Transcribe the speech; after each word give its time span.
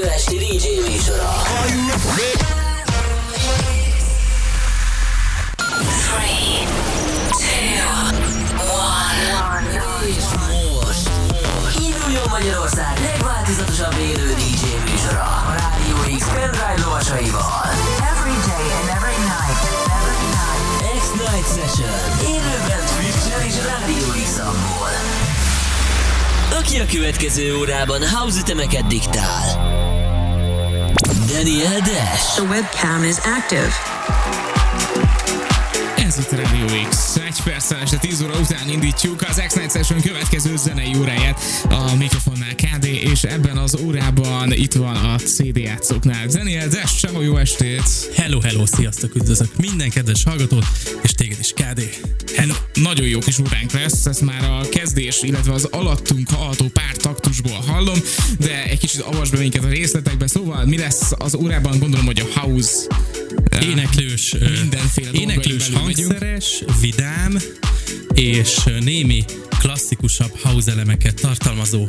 élő 0.00 0.08
esti 0.08 0.36
DJ 0.36 0.66
műsora. 0.90 1.32
Three, 2.06 2.34
two, 7.30 7.80
one. 8.72 9.82
És 10.06 10.24
most 10.44 11.10
induljon 11.86 12.28
Magyarország 12.30 12.98
legváltozatosabb 13.02 13.94
élő 13.98 14.34
DJ 14.34 14.64
műsora 14.90 15.22
a 15.22 15.54
Rádió 15.58 16.16
X 16.18 16.24
pendrive 16.24 16.74
lovasaival. 16.84 17.64
Every 18.12 18.36
day 18.50 18.66
and 18.78 18.88
every 18.96 19.18
night. 19.32 19.60
Every 19.98 20.26
night. 20.38 20.62
X-Night 21.00 21.48
Session. 21.56 21.98
Élőben 22.34 22.82
Twitch-en 22.96 23.42
és 23.46 23.54
Rádió. 23.66 24.10
Aki 26.58 26.78
a 26.78 26.86
következő 26.86 27.56
órában 27.56 28.08
house 28.08 28.38
ütemeket 28.40 28.86
diktál. 28.86 29.89
The 32.36 32.42
webcam 32.42 33.02
is 33.02 33.18
active. 33.24 34.19
Ez 36.10 36.18
itt 36.18 36.30
Radio 36.30 36.88
X. 36.88 37.16
Egy 37.16 37.42
perccel 37.44 37.78
este 37.80 37.96
10 37.96 38.22
óra 38.22 38.38
után 38.38 38.68
indítjuk 38.68 39.22
az 39.28 39.42
X-Night 39.46 39.70
Session 39.70 40.00
következő 40.00 40.56
zenei 40.56 40.92
óráját. 40.98 41.40
A 41.68 41.94
mikrofonnál 41.98 42.54
KD, 42.54 42.84
és 42.84 43.22
ebben 43.22 43.56
az 43.56 43.78
órában 43.84 44.52
itt 44.52 44.72
van 44.72 44.96
a 44.96 45.18
CD 45.18 45.56
játszóknál. 45.56 46.26
Daniel 46.26 46.68
Dash, 46.68 46.96
csávó, 47.00 47.20
jó 47.20 47.36
estét! 47.36 47.82
Hello, 48.14 48.40
hello, 48.40 48.66
sziasztok, 48.66 49.14
üdvözlök 49.14 49.56
minden 49.56 49.90
kedves 49.90 50.24
hallgatót, 50.24 50.66
és 51.02 51.12
téged 51.12 51.38
is, 51.40 51.52
KD. 51.52 51.98
Hello. 52.36 52.54
Nagyon 52.74 53.06
jó 53.06 53.18
kis 53.18 53.38
óránk 53.38 53.72
lesz, 53.72 54.06
ezt 54.06 54.20
már 54.20 54.44
a 54.44 54.68
kezdés, 54.68 55.22
illetve 55.22 55.52
az 55.52 55.64
alattunk 55.64 56.30
hallható 56.30 56.68
pár 56.68 56.96
taktusból 56.96 57.60
hallom, 57.66 57.98
de 58.38 58.64
egy 58.64 58.78
kicsit 58.78 59.00
avasd 59.00 59.32
be 59.32 59.38
minket 59.38 59.64
a 59.64 59.68
részletekbe, 59.68 60.26
szóval 60.26 60.64
mi 60.64 60.78
lesz 60.78 61.12
az 61.18 61.34
órában, 61.34 61.78
gondolom, 61.78 62.06
hogy 62.06 62.20
a 62.20 62.40
house 62.40 62.86
eh, 63.44 63.68
Éneklős, 63.68 64.34
ö, 64.34 64.50
Mindenféle 64.60 65.10
dolgain 65.10 65.28
éneklős 65.28 65.68
belül 65.68 65.86
megyünk. 65.86 65.99
Hangszeres, 66.08 66.62
vidám, 66.80 67.38
és 68.14 68.58
némi 68.80 69.24
klasszikusabb 69.58 70.38
house 70.42 70.70
elemeket 70.70 71.20
tartalmazó 71.20 71.88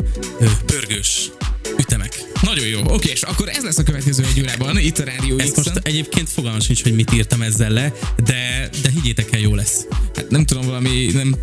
pörgős 0.65 1.29
ütemek. 1.77 2.21
Nagyon 2.41 2.67
jó, 2.67 2.79
oké, 2.85 3.09
és 3.09 3.21
akkor 3.21 3.49
ez 3.49 3.63
lesz 3.63 3.77
a 3.77 3.83
következő 3.83 4.23
egy 4.35 4.41
órában, 4.41 4.79
itt 4.79 4.99
a 4.99 5.03
Rádió 5.03 5.37
Ezt 5.37 5.51
X-en. 5.51 5.73
most 5.73 5.87
egyébként 5.87 6.29
fogalmam 6.29 6.59
sincs, 6.59 6.83
hogy 6.83 6.93
mit 6.93 7.13
írtam 7.13 7.41
ezzel 7.41 7.69
le, 7.69 7.93
de, 8.23 8.69
de 8.81 8.89
higgyétek 8.89 9.33
el, 9.33 9.39
jó 9.39 9.55
lesz. 9.55 9.85
Hát 10.15 10.29
nem 10.29 10.45
tudom, 10.45 10.65
valami, 10.65 11.09
nem, 11.13 11.35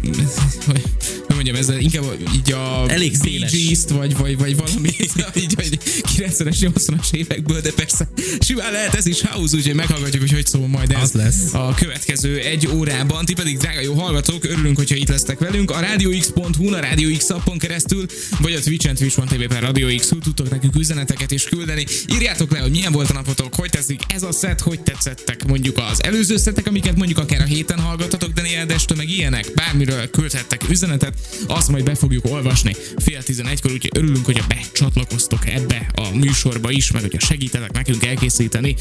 mondjam, 1.42 1.56
ez 1.56 1.82
inkább 1.82 2.04
így 2.34 2.52
a 2.52 2.84
Elég 2.88 3.18
Bee 3.18 3.48
széles. 3.48 3.78
Vagy, 3.88 4.16
vagy, 4.16 4.38
vagy 4.38 4.56
valami 4.56 4.88
így, 5.42 5.54
vagy 5.54 5.78
90-es, 6.16 6.56
80-as 6.60 7.12
évekből, 7.12 7.60
de 7.60 7.72
persze 7.72 8.08
simán 8.40 8.72
lehet 8.72 8.94
ez 8.94 9.06
is 9.06 9.20
house, 9.22 9.56
úgyhogy 9.56 9.74
meghallgatjuk, 9.74 10.20
hogy 10.22 10.32
hogy 10.32 10.46
szól 10.46 10.68
majd 10.68 10.90
ez 10.92 11.02
Az 11.02 11.12
lesz. 11.12 11.54
a 11.54 11.74
következő 11.76 12.38
egy 12.38 12.66
órában. 12.66 13.24
Ti 13.24 13.34
pedig, 13.34 13.56
drága 13.56 13.80
jó 13.80 13.94
hallgatók, 13.94 14.44
örülünk, 14.44 14.76
hogyha 14.76 14.94
itt 14.96 15.08
lesztek 15.08 15.38
velünk. 15.38 15.70
A 15.70 15.80
radiox.hu, 15.80 16.72
a 16.74 16.80
Radio 16.80 17.16
X 17.16 17.30
appon 17.30 17.58
keresztül, 17.58 18.06
vagy 18.40 18.52
a 18.52 18.60
Twitch-en, 18.60 18.94
twitch.tv 18.94 19.42
per 19.48 19.62
Radio 19.62 19.96
X 19.96 20.12
tudtok 20.22 20.50
nekünk 20.50 20.76
üzeneteket 20.76 21.30
is 21.30 21.44
küldeni. 21.44 21.86
Írjátok 22.12 22.52
le, 22.52 22.58
hogy 22.58 22.70
milyen 22.70 22.92
volt 22.92 23.10
a 23.10 23.12
napotok, 23.12 23.54
hogy 23.54 23.70
tetszik 23.70 24.00
ez 24.08 24.22
a 24.22 24.32
set, 24.32 24.60
hogy 24.60 24.80
tetszettek 24.80 25.46
mondjuk 25.46 25.78
az 25.90 26.04
előző 26.04 26.36
szetek, 26.36 26.66
amiket 26.66 26.96
mondjuk 26.96 27.18
akár 27.18 27.40
a 27.40 27.44
héten 27.44 27.78
hallgatatok, 27.78 28.32
Daniel 28.32 28.66
Destől, 28.66 28.96
meg 28.96 29.08
ilyenek, 29.08 29.52
bármiről 29.54 30.10
küldhettek 30.10 30.68
üzenetet, 30.70 31.14
azt 31.46 31.68
majd 31.68 31.84
be 31.84 31.94
fogjuk 31.94 32.24
olvasni 32.24 32.76
fél 32.96 33.22
tizenegykor, 33.22 33.72
úgyhogy 33.72 33.90
örülünk, 33.94 34.24
hogy 34.24 34.42
becsatlakoztok 34.48 35.48
ebbe 35.48 35.90
a 35.94 36.16
műsorba 36.16 36.70
is, 36.70 36.90
meg 36.90 37.02
hogyha 37.02 37.20
segítetek 37.20 37.72
nekünk 37.72 38.04
elkészíteni. 38.04 38.76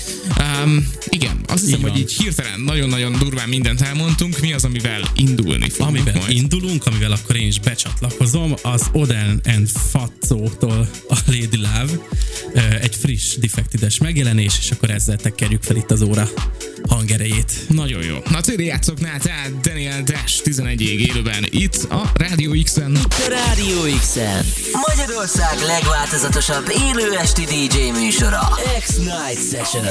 Um, 0.64 0.88
igen, 1.10 1.40
azt 1.48 1.64
hiszem, 1.66 1.82
hogy 1.82 1.98
így 1.98 2.12
hirtelen 2.12 2.60
nagyon-nagyon 2.60 3.18
durván 3.20 3.50
mindent 3.50 3.82
elmondtunk. 3.82 4.40
Mi 4.40 4.54
az, 4.54 4.64
amivel 4.64 5.02
indulni 5.16 5.70
fogunk 5.70 5.98
Amivel 5.98 6.22
majd? 6.22 6.36
indulunk, 6.36 6.86
amivel 6.86 7.12
akkor 7.12 7.36
én 7.36 7.48
is 7.48 7.60
becsatlakozom, 7.60 8.54
az 8.62 8.90
Oden 8.92 9.42
and 9.46 9.70
Fatso-tól 9.90 10.90
a 11.10 11.18
Lady 11.26 11.58
Love, 11.58 12.00
egy 12.82 12.96
friss 12.96 13.36
defektides 13.36 13.98
megjelenés, 13.98 14.54
és 14.60 14.72
akkor 14.72 14.90
ezzel 14.90 15.16
tekerjük 15.16 15.64
fel 15.64 15.76
itt 15.76 15.92
az 15.92 16.02
óra 16.02 16.30
hangerejét. 16.90 17.52
Nagyon 17.70 18.04
jó. 18.04 18.16
Na, 18.30 18.42
CD 18.42 18.60
játszoknál, 18.60 19.20
tehát 19.20 19.60
Daniel 19.62 20.04
Dash 20.04 20.42
11-ig 20.44 21.00
élőben 21.10 21.46
itt 21.50 21.76
a 21.90 22.12
Radio 22.14 22.52
X-en. 22.64 22.96
A 22.96 23.30
Rádió 23.30 23.98
X-en. 24.00 24.46
Magyarország 24.88 25.60
legváltozatosabb 25.68 26.70
élő 26.70 27.18
esti 27.18 27.44
DJ 27.44 28.00
műsora. 28.00 28.42
X-Night 28.80 29.50
Session. 29.52 29.86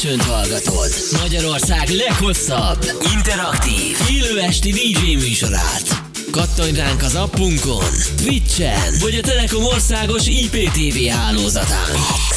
Session-t 0.00 0.22
hallgatod. 0.22 0.90
Magyarország 1.22 1.88
leghosszabb, 1.88 2.78
interaktív, 3.14 3.96
élő 4.10 4.40
esti 4.40 4.70
DJ 4.70 5.14
műsorát. 5.14 6.02
Kattanj 6.30 6.72
ránk 6.72 7.02
az 7.02 7.14
appunkon, 7.14 7.84
Twitchen, 8.16 8.94
vagy 9.00 9.14
a 9.14 9.20
Telekom 9.20 9.64
országos 9.64 10.26
IPTV 10.26 11.06
hálózatán. 11.10 12.29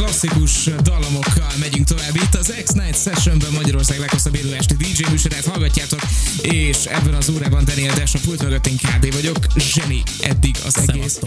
Klasszikus 0.00 0.68
dallamokkal 0.82 1.52
megyünk 1.58 1.86
tovább. 1.86 2.16
Itt 2.16 2.34
az 2.34 2.52
X-Night 2.64 3.02
Sessionben 3.02 3.52
Magyarország 3.52 3.98
leghosszabb 3.98 4.34
élő 4.34 4.54
esti 4.54 4.74
DJ 4.74 5.02
műsorát 5.10 5.44
hallgatjátok, 5.44 6.00
és 6.42 6.76
ebben 6.84 7.14
az 7.14 7.28
órában 7.28 7.64
Daniel 7.64 7.94
Dash 7.94 8.16
a 8.16 8.18
pult 8.24 8.42
mögött 8.42 8.66
én 8.66 8.76
KD 8.76 9.14
vagyok. 9.14 9.36
Zseni 9.56 10.02
eddig 10.20 10.56
az 10.64 10.88
egész. 10.88 11.18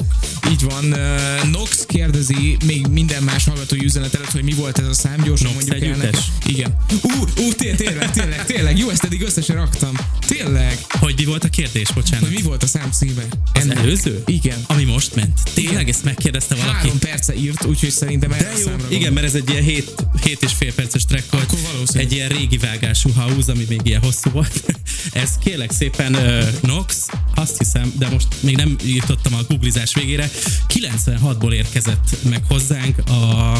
Így 0.52 0.64
van. 0.64 0.94
Uh, 0.94 1.50
Nox 1.52 1.86
kérdezi 1.86 2.58
még 2.66 2.88
minden 2.88 3.24
más 3.24 3.46
hallgatói 3.46 3.84
üzenet 3.84 4.16
előtt, 4.16 4.32
hogy 4.32 4.44
mi 4.44 4.54
volt 4.54 4.80
ez 4.80 4.88
a 4.88 4.94
szám, 4.94 5.24
gyorsan 5.24 5.52
Nox 5.54 5.66
mondjuk 5.66 5.92
el 5.92 5.98
neki. 5.98 6.18
Igen. 6.46 6.78
Ú, 7.02 7.10
ú, 7.38 7.54
té- 7.58 7.76
tényleg, 7.76 8.12
tényleg, 8.12 8.46
tényleg. 8.46 8.78
Jó, 8.78 8.90
ezt 8.90 9.04
eddig 9.04 9.22
összesen 9.22 9.56
raktam. 9.56 9.96
Tényleg. 10.28 10.78
Hogy 10.90 11.14
mi 11.18 11.26
volt 11.26 11.44
a 11.44 11.50
kérdés, 11.50 11.92
bocsánat? 11.94 12.26
Hogy 12.26 12.36
mi 12.36 12.42
volt 12.42 12.64
a 12.64 12.68
szám 12.68 12.92
címe? 12.92 13.24
Az 13.54 13.70
előző? 13.70 14.24
Igen. 14.26 14.58
Ami 14.68 14.84
most 14.84 15.16
ment. 15.16 15.40
Tényleg 15.54 15.90
ezt 15.90 16.04
megkérdezte 16.04 16.56
valaki? 16.56 16.76
Három 16.76 17.00
perce 17.00 17.36
írt, 17.36 17.66
úgyhogy 17.66 17.92
szerintem 17.92 18.32
jó. 18.60 18.63
Számra 18.64 18.86
Igen, 18.90 19.14
mert 19.14 19.26
ez 19.26 19.36
egy 19.36 19.50
ilyen 19.50 19.64
7, 19.64 19.94
7 20.24 20.44
és 20.44 20.52
fél 20.52 20.74
perces 20.74 21.06
track 21.06 21.32
volt. 21.32 21.44
Akkor 21.44 21.60
valószínű. 21.72 22.04
Egy 22.04 22.12
ilyen 22.12 22.30
régi 22.30 22.58
vágású 22.58 23.10
house, 23.16 23.52
ami 23.52 23.66
még 23.70 23.80
ilyen 23.84 24.02
hosszú 24.02 24.30
volt. 24.30 24.64
ez 25.24 25.30
kérlek 25.44 25.72
szépen 25.72 26.16
uh, 26.16 26.44
Nox, 26.62 27.06
azt 27.36 27.58
hiszem, 27.58 27.94
de 27.98 28.10
most 28.10 28.28
még 28.40 28.56
nem 28.56 28.76
jutottam 28.84 29.34
a 29.34 29.42
googlizás 29.50 29.94
végére, 29.94 30.30
96-ból 30.74 31.52
érkezett 31.52 32.18
meg 32.30 32.44
hozzánk 32.48 32.98
a 32.98 33.54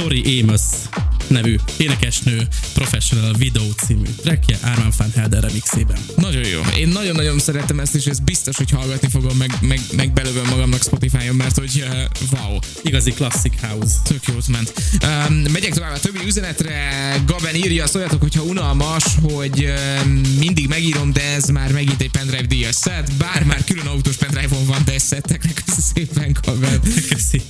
Tori 0.00 0.40
Amos 0.40 0.60
nevű 1.30 1.56
énekesnő 1.76 2.48
Professional 2.74 3.32
Video 3.32 3.62
című 3.86 4.08
trackje 4.22 4.58
Arman 4.62 4.92
van 4.96 5.12
Helder 5.14 5.42
remixében. 5.42 5.98
Nagyon 6.16 6.46
jó. 6.46 6.60
Én 6.78 6.88
nagyon-nagyon 6.88 7.38
szeretem 7.38 7.80
ezt, 7.80 7.94
és 7.94 8.04
ez 8.04 8.18
biztos, 8.18 8.56
hogy 8.56 8.70
hallgatni 8.70 9.08
fogom, 9.08 9.36
meg, 9.36 9.50
meg, 9.60 9.80
meg 9.96 10.12
belövöm 10.12 10.46
magamnak 10.48 10.82
Spotify-on, 10.82 11.34
mert 11.34 11.58
hogy 11.58 11.84
uh, 12.30 12.40
wow, 12.40 12.58
Igazi 12.82 13.10
classic 13.10 13.60
house. 13.60 13.94
tök 14.04 14.26
jót 14.26 14.48
ment. 14.48 14.72
Um, 15.02 15.34
megyek 15.52 15.74
tovább 15.74 15.94
a 15.94 15.98
többi 15.98 16.18
üzenetre. 16.26 16.74
Gaben 17.26 17.54
írja, 17.54 17.86
szóljatok, 17.86 18.20
hogyha 18.20 18.42
unalmas, 18.42 19.04
hogy 19.22 19.68
um, 20.04 20.20
mindig 20.38 20.68
megírom, 20.68 21.12
de 21.12 21.22
ez 21.34 21.44
már 21.48 21.72
megint 21.72 22.00
egy 22.00 22.10
pendrive 22.10 22.46
díjas 22.46 22.74
szed, 22.74 23.12
bár 23.18 23.44
már 23.44 23.64
külön 23.64 23.86
autós 23.86 24.16
pendrive-on 24.16 24.66
van, 24.66 24.82
de 24.84 24.94
ezt 24.94 25.06
szedteknek, 25.06 25.62
köszi 25.64 25.80
szépen, 25.94 26.36
Gaben. 26.42 26.80
Köszi. 27.08 27.42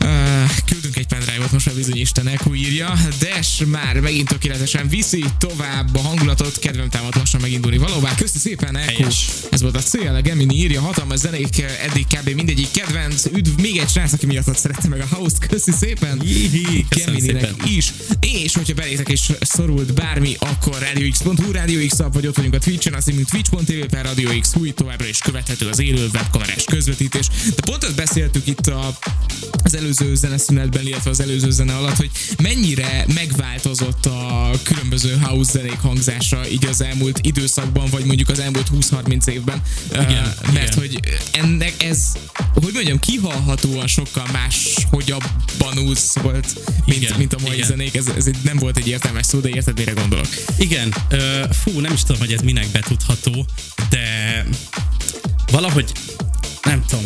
Uh, 0.00 0.50
küldünk 0.66 0.96
egy 0.96 1.06
pendrive-ot 1.06 1.52
most 1.52 1.66
bizony 1.84 2.00
Istenek, 2.00 2.46
úgy 2.46 2.58
írja. 2.58 2.92
Dash 3.18 3.64
már 3.64 4.00
megint 4.00 4.28
tökéletesen 4.28 4.88
viszi 4.88 5.24
tovább 5.38 5.96
a 5.96 5.98
hangulatot, 5.98 6.58
kedvem 6.58 6.88
támad 6.88 7.16
lassan 7.16 7.40
megindulni 7.40 7.78
valóban. 7.78 8.14
Köszi 8.16 8.38
szépen, 8.38 8.76
Eko. 8.76 8.92
Helyes. 8.92 9.26
Ez 9.50 9.62
volt 9.62 9.76
a 9.76 9.80
cél, 9.80 10.14
a 10.14 10.20
Gemini 10.20 10.54
írja, 10.54 10.80
hatalmas 10.80 11.18
zenék, 11.18 11.64
eddig 11.88 12.06
kb. 12.06 12.28
mindegyik 12.28 12.70
kedvenc. 12.70 13.24
Üdv 13.24 13.60
még 13.60 13.76
egy 13.76 13.88
srác, 13.88 14.12
aki 14.12 14.26
miatt 14.26 14.56
szerette 14.56 14.88
meg 14.88 15.00
a 15.00 15.06
house 15.14 15.36
Köszi 15.48 15.70
szépen. 15.70 16.22
Gemininek 16.88 17.54
is. 17.68 17.92
És 18.20 18.54
hogyha 18.54 18.74
belétek 18.74 19.08
is 19.08 19.30
szorult 19.40 19.94
bármi, 19.94 20.36
akkor 20.38 20.76
radiox.hu, 20.78 21.52
Radio 21.52 21.86
X 21.86 21.96
vagy 22.12 22.26
ott 22.26 22.36
vagyunk 22.36 22.54
a 22.54 22.58
Twitch-en, 22.58 22.94
azt 22.94 23.06
mondjuk 23.06 23.28
twitch.tv 23.28 23.86
per 23.90 24.04
Radio 24.04 24.40
X, 24.40 24.54
új 24.54 24.70
továbbra 24.70 25.06
is 25.06 25.18
követhető 25.18 25.68
az 25.68 25.80
élő 25.80 26.08
webkamerás 26.14 26.64
közvetítés. 26.64 27.26
De 27.28 27.62
pont 27.62 27.84
ezt 27.84 27.96
beszéltük 27.96 28.46
itt 28.46 28.66
a, 28.66 28.98
az 29.62 29.74
előző 29.74 30.14
zeneszünetben, 30.14 30.86
illetve 30.86 31.10
az 31.10 31.20
előző 31.20 31.50
zene 31.50 31.71
alatt, 31.74 31.96
hogy 31.96 32.10
mennyire 32.42 33.04
megváltozott 33.14 34.06
a 34.06 34.50
különböző 34.62 35.18
house 35.22 35.52
zenék 35.52 35.78
hangzása 35.78 36.48
így 36.48 36.66
az 36.66 36.82
elmúlt 36.82 37.18
időszakban, 37.22 37.88
vagy 37.90 38.04
mondjuk 38.04 38.28
az 38.28 38.38
elmúlt 38.38 38.66
20-30 38.74 39.26
évben. 39.26 39.62
Igen, 39.90 40.20
Uh, 40.22 40.52
mert 40.52 40.76
igen. 40.76 40.78
hogy 40.78 41.00
ennek 41.32 41.82
ez, 41.82 42.12
hogy 42.54 42.72
mondjam, 42.72 43.00
kihalhatóan 43.00 43.86
sokkal 43.86 44.26
más, 44.32 44.74
hogy 44.90 45.10
abban 45.10 45.78
úgy 45.78 45.96
szólt, 45.96 46.46
mint, 46.86 47.02
Igen, 47.02 47.18
mint 47.18 47.34
a 47.34 47.38
mai 47.42 47.54
igen. 47.54 47.66
zenék. 47.66 47.94
Ez, 47.94 48.06
ez 48.16 48.24
nem 48.42 48.56
volt 48.56 48.76
egy 48.76 48.88
értelmes 48.88 49.26
szó, 49.26 49.38
de 49.38 49.48
érted, 49.48 49.78
mire 49.78 49.92
gondolok. 49.92 50.26
Igen, 50.56 50.94
ö, 51.08 51.44
fú, 51.64 51.80
nem 51.80 51.92
is 51.92 52.02
tudom, 52.02 52.20
hogy 52.20 52.32
ez 52.32 52.40
minek 52.40 52.66
betudható, 52.68 53.46
de 53.90 54.06
valahogy 55.50 55.92
nem 56.62 56.84
tudom. 56.88 57.04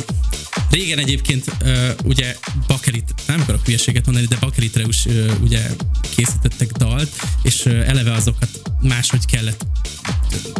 Régen 0.70 0.98
egyébként 0.98 1.44
ö, 1.58 1.90
ugye 2.04 2.36
bakelit, 2.66 3.14
nem 3.26 3.40
akarok 3.40 3.64
hülyeséget 3.64 4.06
mondani, 4.06 4.26
de 4.26 4.36
bakelitre 4.40 4.82
is 4.88 5.06
ö, 5.06 5.32
ugye 5.42 5.70
készítettek 6.14 6.72
dalt, 6.72 7.10
és 7.42 7.64
ö, 7.64 7.80
eleve 7.80 8.12
azokat 8.12 8.48
máshogy 8.80 9.26
kellett 9.26 9.66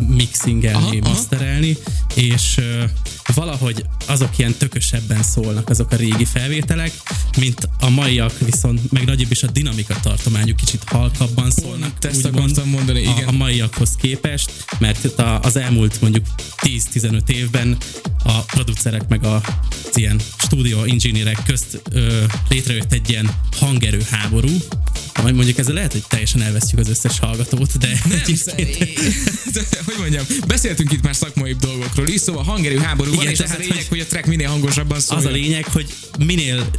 mixingelni, 0.08 0.84
Aha, 0.86 0.96
aha. 1.02 1.12
masterelni, 1.12 1.76
és 2.14 2.56
ö, 2.58 2.84
valahogy 3.34 3.84
azok 4.06 4.38
ilyen 4.38 4.54
tökösebben 4.54 5.22
szólnak, 5.22 5.68
azok 5.68 5.92
a 5.92 5.96
régi 5.96 6.24
felvételek, 6.24 6.92
mint 7.38 7.68
a 7.80 7.90
maiak, 7.90 8.38
viszont 8.38 8.92
meg 8.92 9.04
nagyobb 9.04 9.30
is 9.30 9.42
a 9.42 9.50
dinamika 9.50 10.00
tartományuk 10.02 10.56
kicsit 10.56 10.82
halkabban 10.86 11.50
szólnak. 11.50 11.90
Pont 11.98 12.04
ezt 12.04 12.24
akartam 12.24 12.68
mondani, 12.68 13.06
a, 13.06 13.10
igen. 13.10 13.28
a 13.28 13.32
maiakhoz 13.32 13.90
képest, 13.96 14.52
mert 14.78 15.18
a, 15.18 15.40
az 15.40 15.56
elmúlt 15.56 16.00
mondjuk 16.00 16.26
10-15 16.62 17.28
évben 17.28 17.76
a 18.24 18.38
producerek 18.40 19.08
meg 19.08 19.24
a, 19.24 19.40
ilyen 19.94 20.20
stúdió 20.36 20.84
inženierek 20.84 21.42
közt 21.46 21.80
ö, 21.90 22.24
létrejött 22.48 22.92
egy 22.92 23.10
ilyen 23.10 23.30
hangerő 23.58 24.00
háború, 24.10 24.48
ami 25.14 25.32
mondjuk 25.32 25.58
ezzel 25.58 25.74
lehet, 25.74 25.92
hogy 25.92 26.04
teljesen 26.08 26.42
elvesztjük 26.42 26.80
az 26.80 26.88
összes 26.88 27.18
hallgatót, 27.18 27.78
de 27.78 28.00
Nem, 28.08 28.20
egyébként- 28.56 28.98
hogy 29.86 29.94
mondjam, 29.98 30.24
beszéltünk 30.46 30.92
itt 30.92 31.02
már 31.02 31.16
szakmai 31.16 31.56
dolgokról 31.60 32.08
is, 32.08 32.20
szóval 32.20 32.42
hangerő 32.42 32.78
háború 32.78 33.14
van, 33.16 33.24
Igen, 33.24 33.32
és 33.34 33.38
az 33.40 33.44
a 33.44 33.48
tehát, 33.52 33.60
lényeg, 33.60 33.76
hogy- 33.76 33.88
hogy 33.88 34.00
a 34.00 34.06
track 34.06 34.26
minél 34.26 34.48
hangosabban 34.48 34.96
Az 34.96 35.02
szóljon. 35.04 35.26
a 35.26 35.34
lényeg, 35.34 35.64
hogy 35.64 35.94
minél 36.18 36.70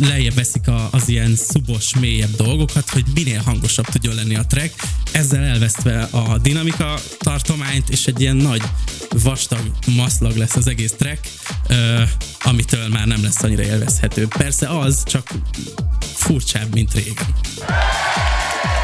lejjebb 0.00 0.34
veszik 0.34 0.68
a, 0.68 0.88
az 0.92 1.08
ilyen 1.08 1.36
szubos, 1.36 1.94
mélyebb 2.00 2.36
dolgokat, 2.36 2.90
hogy 2.90 3.04
minél 3.14 3.40
hangosabb 3.40 3.86
tudjon 3.86 4.14
lenni 4.14 4.34
a 4.36 4.44
track, 4.48 4.82
ezzel 5.12 5.42
elvesztve 5.42 6.02
a 6.10 6.38
dinamika 6.38 7.00
tartományt, 7.18 7.88
és 7.88 8.06
egy 8.06 8.20
ilyen 8.20 8.36
nagy, 8.36 8.62
vastag 9.22 9.70
maszlag 9.86 10.36
lesz 10.36 10.56
az 10.56 10.66
egész 10.66 10.92
track, 10.98 11.28
ö, 11.68 12.02
amitől 12.42 12.88
már 12.88 13.06
nem 13.06 13.22
lesz 13.22 13.42
annyira 13.42 13.62
élvezhető. 13.62 14.26
Persze 14.38 14.68
az, 14.78 15.02
csak 15.04 15.30
furcsább, 16.14 16.74
mint 16.74 16.94
régen. 16.94 17.26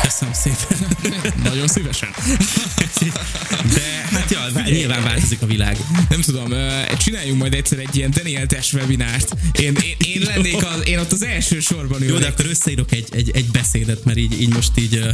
Köszönöm 0.02 0.34
szépen. 0.34 0.86
Nagyon 1.50 1.68
szívesen. 1.68 2.08
De 3.74 4.06
hát 4.10 4.30
ja, 4.30 4.40
vá- 4.52 4.70
nyilván 4.70 5.02
változik 5.02 5.42
a 5.42 5.46
világ. 5.46 5.76
Nem 6.08 6.20
tudom, 6.20 6.52
csináljunk 6.98 7.38
majd 7.40 7.54
egyszer 7.54 7.78
egy 7.78 7.96
ilyen 7.96 8.10
Daniel 8.10 8.46
Tess 8.46 8.72
webinárt. 8.72 9.36
Én, 9.60 9.76
én, 9.82 9.96
én 10.14 10.22
lennék 10.26 10.64
az, 10.64 10.82
én 10.88 10.98
ott 10.98 11.12
az 11.12 11.24
első 11.24 11.60
sorban 11.60 12.00
Jó, 12.02 12.06
de 12.06 12.12
ülnék. 12.12 12.28
akkor 12.28 12.46
összeírok 12.46 12.92
egy, 12.92 13.08
egy, 13.10 13.30
egy 13.34 13.46
beszédet, 13.50 14.04
mert 14.04 14.18
így, 14.18 14.40
így 14.40 14.54
most 14.54 14.70
így, 14.78 15.04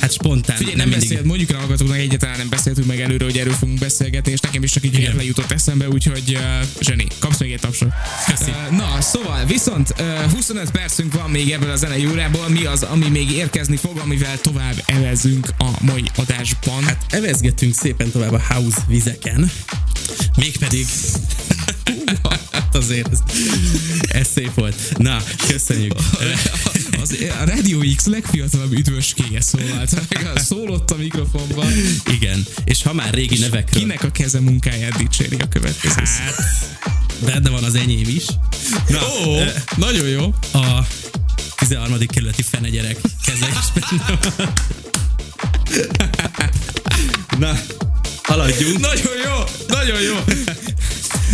hát 0.00 0.12
spontán. 0.12 0.56
Figyelj, 0.56 0.76
nem, 0.76 0.88
nem 0.88 0.98
beszélt, 0.98 1.24
mondjuk 1.24 1.50
rá 1.50 1.58
hallgatóknak 1.58 1.96
egyáltalán 1.98 2.36
nem 2.38 2.48
beszéltünk 2.48 2.86
meg 2.86 3.00
előre, 3.00 3.24
hogy 3.24 3.38
erről 3.38 3.52
fogunk 3.52 3.78
beszélgetni, 3.78 4.32
és 4.32 4.40
nekem 4.40 4.62
is 4.62 4.70
csak 4.70 4.84
így 4.84 4.94
Igen. 4.98 5.16
lejutott 5.16 5.50
eszembe, 5.50 5.88
úgyhogy 5.88 6.22
uh, 6.34 6.66
zseni, 6.80 7.06
kapsz 7.18 7.38
még 7.38 7.52
egy 7.52 7.60
tapsot. 7.60 7.88
Köszi. 8.26 8.50
Uh, 8.50 8.76
na, 8.76 9.00
szóval, 9.00 9.44
viszont 9.44 9.94
uh, 9.98 10.32
25 10.32 10.70
percünk 10.70 11.12
van 11.14 11.30
még 11.30 11.50
ebből 11.50 11.70
a 11.70 11.76
zenei 11.76 12.06
órából, 12.06 12.48
mi 12.48 12.64
az, 12.64 12.82
ami 12.82 13.08
még 13.08 13.30
érkezni 13.30 13.76
fog, 13.76 13.93
amivel 13.98 14.40
tovább 14.40 14.82
evezünk 14.86 15.48
a 15.58 15.70
mai 15.80 16.04
adásban. 16.16 16.82
Hát, 16.82 17.04
evezgetünk 17.08 17.74
szépen 17.74 18.10
tovább 18.10 18.32
a 18.32 18.42
house 18.48 18.84
vizeken, 18.88 19.50
mégpedig 20.36 20.86
hát 22.50 22.74
azért 22.74 23.08
ez, 23.12 23.18
ez 24.08 24.28
szép 24.34 24.54
volt. 24.54 24.98
Na, 24.98 25.22
köszönjük. 25.48 25.92
az, 27.02 27.16
a 27.40 27.44
Radio 27.44 27.78
X 27.96 28.06
legfiatalabb 28.06 28.72
üdvöskéje 28.72 29.40
szólalt 29.40 29.94
meg, 29.94 30.38
szólott 30.38 30.90
a 30.90 30.96
mikrofonban. 30.96 31.72
Igen, 32.10 32.46
és 32.64 32.82
ha 32.82 32.92
már 32.92 33.14
régi 33.14 33.38
nevekről... 33.38 33.82
Kinek 33.82 34.04
a 34.04 34.10
keze 34.10 34.40
munkáját 34.40 34.96
dicséri 34.96 35.36
a 35.40 35.48
következő? 35.48 36.02
Hát, 36.02 36.34
benne 37.24 37.50
van 37.50 37.64
az 37.64 37.74
enyém 37.74 38.08
is. 38.08 38.24
Na, 38.88 39.00
Ó, 39.26 39.36
ö, 39.36 39.44
nagyon 39.76 40.08
jó. 40.08 40.34
a 40.52 40.86
13. 41.56 42.06
kerületi 42.06 42.42
fenegyerek 42.42 42.96
keze 43.26 43.46
is 43.46 43.82
benne 43.82 44.18
van. 44.36 44.52
Na, 47.38 47.58
haladjunk. 48.22 48.78
Nagyon 48.80 49.12
jó, 49.24 49.44
nagyon 49.68 50.00
jó. 50.00 50.14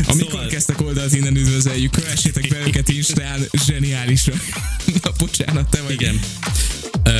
Amikor 0.06 0.30
Szóval- 0.30 0.46
kezdtek 0.46 0.80
oldalt 0.80 1.14
innen 1.14 1.36
üdvözöljük, 1.36 1.90
kövessétek 1.90 2.48
be 2.48 2.56
őket 2.66 2.88
Instán, 2.88 3.40
zseniálisak. 3.66 4.40
Na, 5.02 5.10
bocsánat, 5.18 5.68
te 5.70 5.80
vagy. 5.82 5.92
Igen. 5.92 6.20
Ö, 7.04 7.10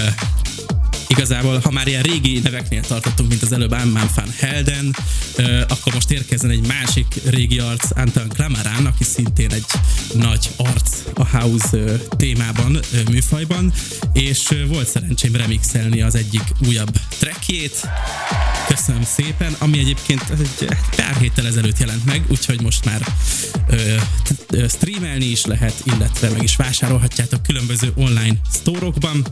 igazából, 1.10 1.58
ha 1.58 1.70
már 1.70 1.86
ilyen 1.86 2.02
régi 2.02 2.38
neveknél 2.38 2.80
tartottunk, 2.80 3.28
mint 3.28 3.42
az 3.42 3.52
előbb 3.52 3.70
Amman 3.70 4.10
van 4.14 4.34
Helden, 4.38 4.96
akkor 5.68 5.94
most 5.94 6.10
érkezzen 6.10 6.50
egy 6.50 6.66
másik 6.66 7.06
régi 7.30 7.58
arc, 7.58 7.98
Anton 7.98 8.28
Clamaran, 8.28 8.86
aki 8.86 9.04
szintén 9.04 9.52
egy 9.52 9.64
nagy 10.14 10.50
arc 10.56 11.02
a 11.14 11.26
house 11.26 11.96
témában, 12.16 12.80
műfajban, 13.10 13.72
és 14.12 14.48
volt 14.68 14.88
szerencsém 14.88 15.36
remixelni 15.36 16.02
az 16.02 16.14
egyik 16.14 16.42
újabb 16.66 16.98
trackjét, 17.18 17.88
Köszönöm 18.76 19.02
szépen, 19.02 19.56
ami 19.58 19.78
egyébként 19.78 20.22
egy 20.30 20.68
pár 20.96 21.16
héttel 21.16 21.46
ezelőtt 21.46 21.78
jelent 21.78 22.04
meg, 22.04 22.24
úgyhogy 22.28 22.62
most 22.62 22.84
már 22.84 23.00
streamelni 24.68 25.24
is 25.24 25.44
lehet, 25.44 25.82
illetve 25.84 26.30
meg 26.30 26.42
is 26.42 26.56
vásárolhatjátok 26.56 27.42
különböző 27.42 27.92
online 27.94 28.34
sztórokban. 28.50 29.26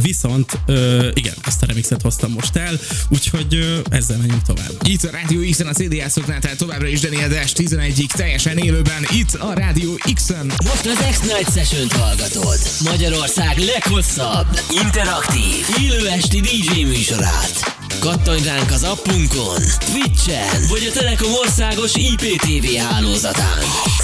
Viszont 0.00 0.58
ö, 0.66 0.83
igen, 1.14 1.34
ezt 1.44 1.62
a 1.62 1.66
remixet 1.66 2.02
hoztam 2.02 2.32
most 2.32 2.56
el, 2.56 2.78
úgyhogy 3.08 3.54
ö, 3.54 3.78
ezzel 3.90 4.16
menjünk 4.16 4.42
tovább. 4.42 4.70
Itt 4.82 5.02
a 5.04 5.10
Rádió 5.10 5.40
X-en 5.50 5.66
a 5.66 5.72
CD 5.72 5.92
játszóknál, 5.92 6.40
tehát 6.40 6.56
továbbra 6.56 6.86
is 6.86 7.00
Daniel 7.00 7.28
Dash 7.28 7.54
11-ig 7.56 8.06
teljesen 8.06 8.58
élőben, 8.58 9.06
itt 9.12 9.34
a 9.34 9.52
Rádió 9.52 9.98
X-en. 10.14 10.46
Most 10.46 10.86
az 10.86 11.06
X-Night 11.10 11.52
Session-t 11.54 11.92
hallgatod. 11.92 12.58
Magyarország 12.84 13.58
leghosszabb, 13.58 14.60
interaktív, 14.82 15.66
élő 15.80 16.08
esti 16.08 16.40
DJ 16.40 16.82
műsorát. 16.82 17.74
Kattanj 18.00 18.42
ránk 18.42 18.70
az 18.70 18.82
appunkon, 18.82 19.62
Twitch-en, 19.78 20.66
vagy 20.68 20.90
a 20.90 20.98
Telekom 20.98 21.32
országos 21.32 21.92
IPTV 21.94 22.76
hálózatán. 22.76 24.03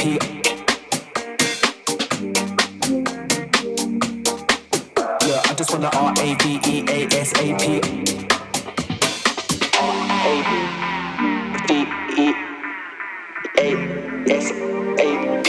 Look, 0.00 0.22
I 5.28 5.54
just 5.58 5.70
wanna 5.72 5.90
R 5.92 6.14
A 6.16 6.34
V 6.36 6.58
E 6.66 6.84
A 6.88 7.06
S 7.12 7.32
A 7.36 7.54
P. 7.58 7.80
R 9.78 9.94
A 10.24 10.34
V 11.68 11.72
E 11.74 12.32
A 13.58 13.76
S 14.32 14.46
A 14.50 15.08
P. 15.44 15.48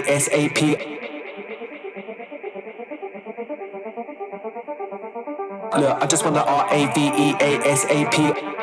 V 0.00 0.06
E 0.06 0.06
A 0.06 0.12
S 0.12 0.28
A 0.30 0.48
P. 0.48 0.76
Look, 5.80 6.02
I 6.02 6.06
just 6.06 6.24
wanna 6.24 6.40
R 6.40 6.66
A 6.70 6.92
V 6.94 7.00
E 7.00 7.34
A 7.40 7.68
S 7.68 7.84
A 7.88 8.04
P. 8.10 8.59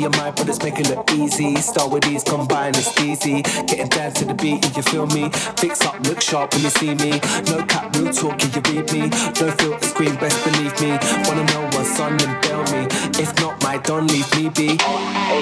your 0.00 0.10
mind, 0.10 0.34
but 0.36 0.48
it's 0.48 0.62
making 0.62 0.86
it 0.86 0.98
easy. 1.12 1.56
Start 1.56 1.90
with 1.92 2.04
these, 2.04 2.24
combine 2.24 2.70
it's 2.74 2.98
easy. 3.00 3.42
Getting 3.42 3.88
down 3.88 4.12
to 4.12 4.24
the 4.24 4.34
beat, 4.34 4.64
you 4.76 4.82
feel 4.82 5.06
me? 5.08 5.28
Fix 5.58 5.82
up, 5.84 6.00
look 6.06 6.20
sharp 6.20 6.54
when 6.54 6.62
you 6.62 6.70
see 6.70 6.94
me. 6.94 7.20
No 7.50 7.64
cap, 7.66 7.94
real 7.96 8.12
talk, 8.12 8.38
can 8.38 8.50
you 8.52 8.62
read 8.70 8.92
me? 8.92 9.08
Don't 9.34 9.54
feel 9.60 9.78
the 9.78 9.86
screen, 9.86 10.14
best 10.16 10.42
believe 10.44 10.74
me. 10.80 10.90
Wanna 11.26 11.44
know 11.52 11.64
what's 11.74 12.00
on, 12.00 12.16
then 12.16 12.40
tell 12.42 12.62
me. 12.72 12.86
If 13.20 13.38
not, 13.40 13.62
my 13.62 13.78
don't 13.78 14.06
leave 14.06 14.30
me 14.36 14.48
be. 14.48 14.78
A 14.80 15.40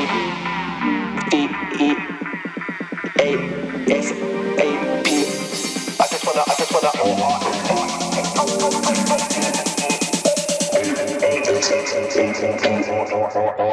D 1.31 1.49
E 1.81 1.97
A 3.21 3.31
S 3.91 4.11
A 4.13 4.69
P. 5.05 5.09
I 6.01 6.07
just 6.11 6.27
wanna, 6.27 6.43
I 6.47 6.55
just 6.59 6.73
wanna. 6.73 7.58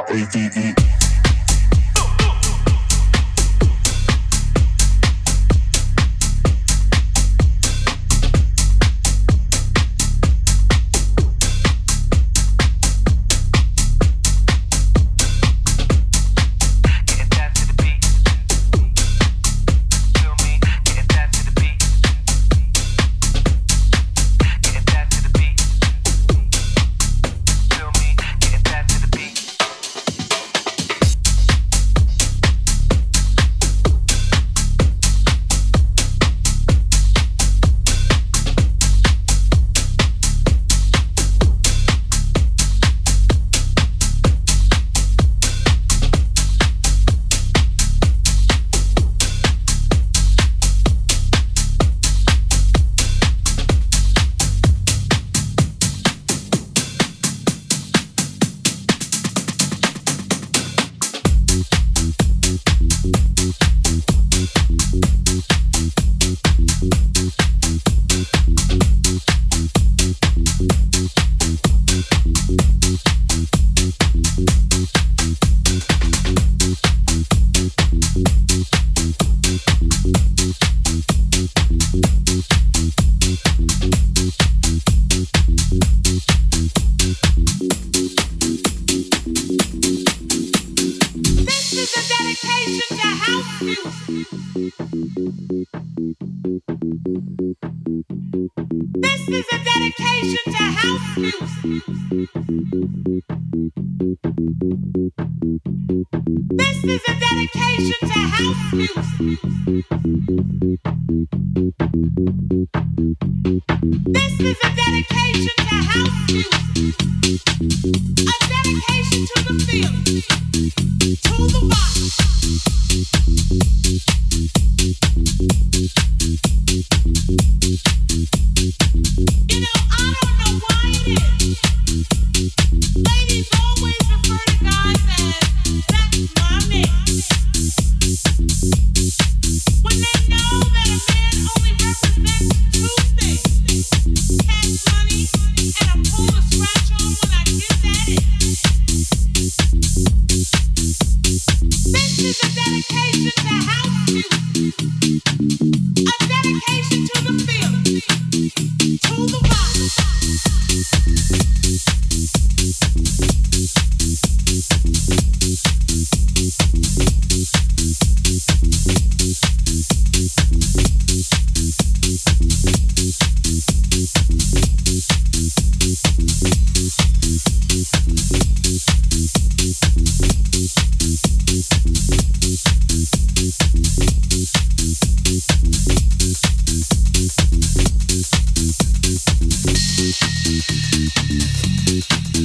A-D-E. 0.07 1.04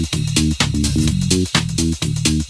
Beep, 0.00 1.48
beep. 2.24 2.49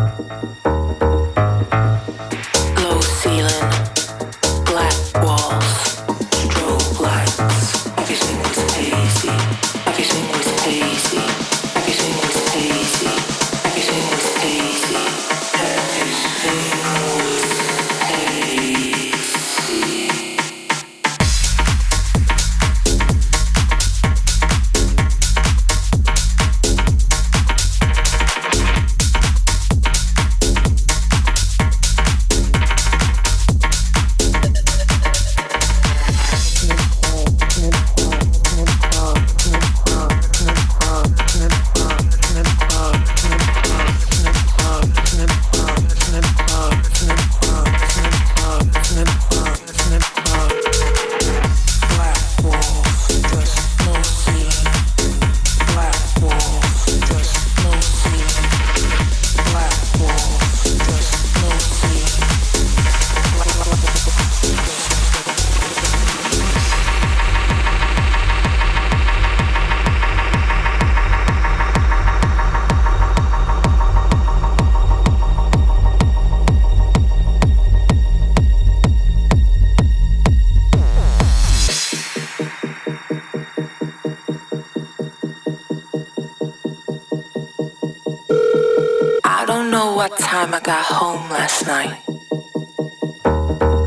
Don't 89.71 89.85
know 89.85 89.95
what 89.95 90.17
time 90.19 90.53
I 90.53 90.59
got 90.59 90.83
home 90.85 91.29
last 91.29 91.65
night. 91.65 91.97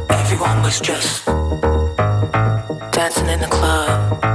Everyone 0.09 0.63
was 0.63 0.81
just 0.81 1.27
dancing 2.93 3.29
in 3.29 3.41
the 3.41 3.49
club. 3.51 4.34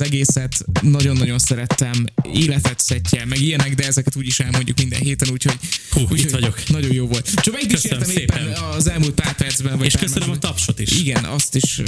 Az 0.00 0.06
egészet, 0.06 0.64
nagyon-nagyon 0.82 1.38
szerettem, 1.38 2.04
életet 2.32 2.78
szettje, 2.78 3.24
meg 3.24 3.40
ilyenek, 3.40 3.74
de 3.74 3.86
ezeket 3.86 4.16
úgyis 4.16 4.40
elmondjuk 4.40 4.78
minden 4.78 5.00
héten, 5.00 5.28
úgyhogy, 5.32 5.54
Hú, 5.90 6.00
úgyhogy 6.00 6.18
itt 6.18 6.30
vagyok. 6.30 6.68
Nagyon 6.68 6.92
jó 6.92 7.06
volt. 7.06 7.30
Csak 7.34 7.54
megdísértem 7.54 7.98
Köszönöm 7.98 8.22
éppen 8.22 8.44
szépen. 8.44 8.62
az 8.62 8.88
elmúlt 8.88 9.14
pár 9.14 9.34
percben. 9.34 9.76
Vagy 9.76 9.86
És 9.86 9.92
pár 9.92 10.02
köszönöm 10.02 10.28
a 10.28 10.32
másodperc- 10.32 10.56
tapsot 10.56 10.80
is. 10.80 10.98
Igen, 10.98 11.24
azt 11.24 11.54
is. 11.54 11.80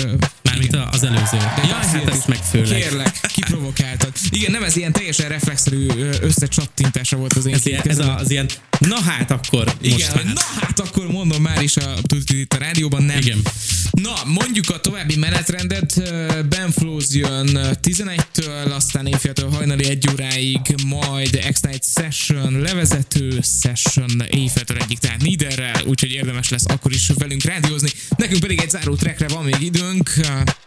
Mármint 0.43 0.73
igen. 0.73 0.89
az 0.93 1.03
előző. 1.03 1.37
De 1.37 1.63
Jaj, 1.69 1.87
hát 1.87 2.09
ezt 2.09 2.27
meg 2.27 2.39
főleg. 2.39 2.81
Kérlek, 2.81 3.21
kiprovokáltad. 3.33 4.13
Igen, 4.31 4.51
nem 4.51 4.63
ez 4.63 4.77
ilyen 4.77 4.93
teljesen 4.93 5.29
reflexzerű 5.29 5.87
összecsattintása 6.21 7.17
volt 7.17 7.33
az 7.33 7.47
én 7.47 7.55
Ez, 7.55 7.67
ilyen, 7.67 7.83
ez 7.89 7.99
a, 7.99 8.17
az 8.17 8.31
ilyen, 8.31 8.49
na 8.81 9.01
hát 9.01 9.31
akkor 9.31 9.65
most 9.65 9.77
Igen, 9.81 10.11
hát. 10.11 10.25
na 10.25 10.41
hát 10.61 10.81
akkor 10.81 11.07
mondom 11.07 11.43
már 11.43 11.63
is 11.63 11.77
a, 11.77 11.95
itt 12.33 12.55
a 12.55 12.59
rádióban, 12.59 13.03
nem. 13.03 13.19
Igen. 13.19 13.43
Na, 13.91 14.13
mondjuk 14.25 14.71
a 14.71 14.81
további 14.81 15.17
menetrendet. 15.17 16.03
Ben 16.49 16.71
Flows 16.71 17.07
jön 17.11 17.55
ö, 17.55 17.71
11-től, 17.83 18.75
aztán 18.75 19.07
éjféltől 19.07 19.51
hajnali 19.51 19.85
1 19.85 20.09
óráig, 20.13 20.61
majd 20.87 21.49
X-Night 21.53 21.85
Session, 21.95 22.61
levezető 22.61 23.41
Session 23.63 24.23
éjféltől 24.31 24.77
egyik, 24.77 24.99
tehát 24.99 25.23
Niderrel, 25.23 25.83
úgyhogy 25.87 26.13
érdemes 26.13 26.49
lesz 26.49 26.65
akkor 26.67 26.93
is 26.93 27.11
velünk 27.15 27.43
rádiózni. 27.43 27.89
Nekünk 28.17 28.41
pedig 28.41 28.61
egy 28.61 28.71
záró 28.71 28.95
trackre 28.95 29.29
van 29.29 29.45
még 29.45 29.61
időnk, 29.61 30.11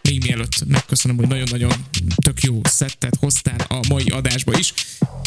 még 0.02 0.22
mielőtt 0.24 0.64
megköszönöm, 0.66 1.16
hogy 1.16 1.28
nagyon-nagyon 1.28 1.72
tök 2.24 2.42
jó 2.42 2.60
szettet 2.64 3.16
hoztál 3.20 3.66
a 3.68 3.80
mai 3.88 4.04
adásba 4.04 4.58
is. 4.58 4.72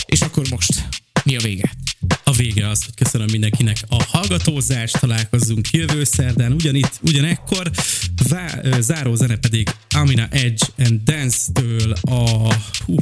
És 0.06 0.22
akkor 0.22 0.46
most 0.50 0.88
mi 1.28 1.36
a 1.36 1.40
vége? 1.40 1.72
A 2.24 2.32
vége 2.32 2.70
az, 2.70 2.84
hogy 2.84 2.94
köszönöm 2.96 3.28
mindenkinek 3.32 3.78
a 3.88 4.04
hallgatózást, 4.04 5.00
találkozzunk 5.00 5.70
jövő 5.72 6.04
szerdán, 6.04 6.52
ugyanitt, 6.52 7.00
ugyanekkor. 7.02 7.72
Vá, 8.30 8.60
záró 8.80 9.16
zene 9.16 9.36
pedig 9.36 9.70
Amina 9.90 10.28
Edge 10.32 10.66
and 10.78 11.02
Dance-től 11.04 11.92
a... 12.02 12.54
Hú, 12.86 12.96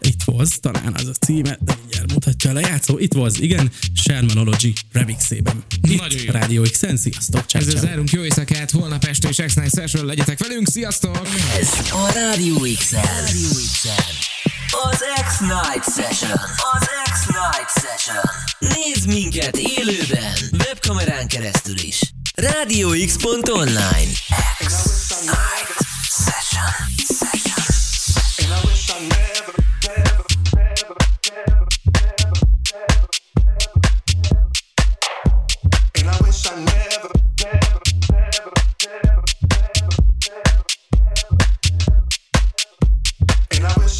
itt 0.00 0.20
was, 0.26 0.48
talán 0.60 0.94
az 0.94 1.06
a 1.06 1.12
címe, 1.12 1.58
de 1.60 1.74
mindjárt 1.78 2.12
mutatja 2.12 2.50
a 2.50 2.52
lejátszó. 2.52 2.98
Itt 2.98 3.14
was, 3.14 3.38
igen, 3.38 3.70
Shermanology 3.94 4.72
remixében. 4.92 5.64
Itt 5.82 5.98
Nagyon 6.00 6.22
jó. 6.22 6.32
Rádió 6.32 6.62
X-en, 6.62 6.96
sziasztok, 6.96 7.44
ciao, 7.46 7.62
Ezzel 7.62 7.80
zárunk 7.80 8.10
jó 8.10 8.22
éjszakát, 8.22 8.70
holnap 8.70 9.04
este 9.04 9.28
és 9.28 9.42
X-Night 9.46 9.74
Session 9.74 10.04
legyetek 10.04 10.38
velünk, 10.38 10.68
sziasztok! 10.68 11.28
Ez 11.60 11.68
a 11.90 12.10
Rádió 12.14 12.66
X-en. 12.78 13.02
Rádió 13.02 13.48
X-en. 13.72 14.31
Az 14.72 15.04
X-Night 15.24 15.84
Session. 15.94 16.38
Az 16.72 16.88
X-Night 17.12 17.70
Session. 17.80 18.24
Nézd 18.58 19.06
minket 19.06 19.56
élőben, 19.56 20.32
webkamerán 20.58 21.28
keresztül 21.28 21.78
is. 21.78 22.00
RádioX.online 22.34 24.10
X-Night 24.64 25.76
Session. 26.08 26.72
Session. 27.18 27.60
And 28.38 28.52
I 28.52 28.72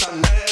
I 0.05 0.17
never. 0.17 0.52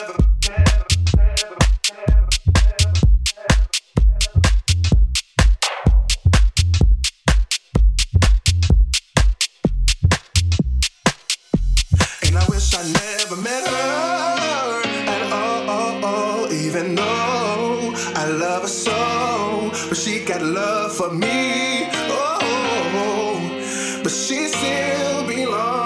wish 12.70 12.78
I 12.78 12.92
never 12.92 13.36
met 13.42 13.66
her 13.66 14.82
at 15.08 15.32
all. 15.32 16.52
Even 16.52 16.94
though 16.94 17.92
I 18.14 18.26
love 18.26 18.62
her 18.62 18.68
so, 18.68 19.70
but 19.88 19.96
she 19.96 20.24
got 20.24 20.42
love 20.42 20.92
for 20.92 21.10
me. 21.10 21.88
Oh, 22.10 24.00
but 24.02 24.12
she 24.12 24.48
still 24.48 25.26
belongs. 25.26 25.79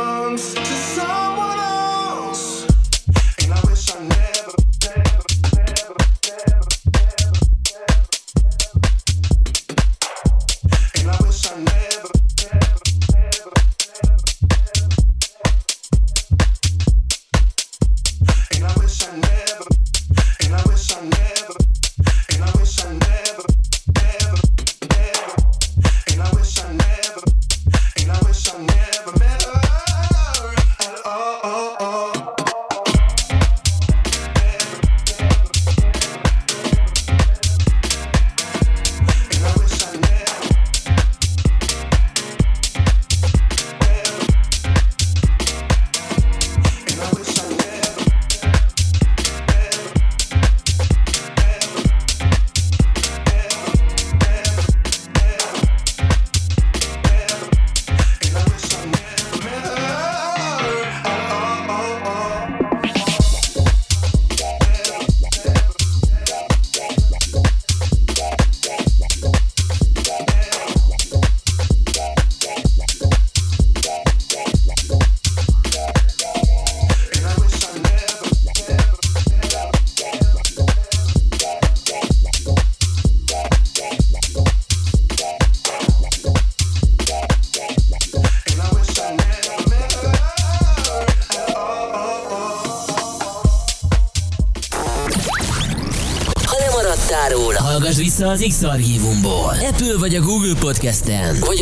az 98.34 98.44
X-Archívumból. 98.48 99.54
Apple 99.70 99.96
vagy 99.98 100.14
a 100.14 100.20
Google 100.20 100.54
Podcast-en, 100.60 101.36
vagy 101.40 101.48